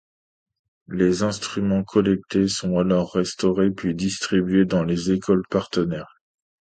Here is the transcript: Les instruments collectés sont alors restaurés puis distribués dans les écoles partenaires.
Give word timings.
Les 0.87 1.21
instruments 1.21 1.83
collectés 1.83 2.47
sont 2.47 2.79
alors 2.79 3.11
restaurés 3.13 3.69
puis 3.69 3.93
distribués 3.93 4.65
dans 4.65 4.81
les 4.83 5.11
écoles 5.11 5.43
partenaires. 5.51 6.19